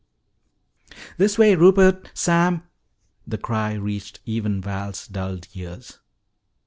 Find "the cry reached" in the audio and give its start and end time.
3.27-4.19